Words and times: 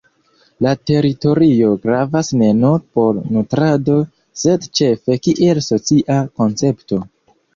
La 0.65 0.69
teritorio 0.89 1.69
gravas 1.83 2.31
ne 2.39 2.47
nur 2.61 2.79
por 2.97 3.19
nutrado 3.35 3.99
sed 4.45 4.67
ĉefe 4.79 5.19
kiel 5.27 5.63
socia 5.67 6.17
koncepto. 6.41 7.03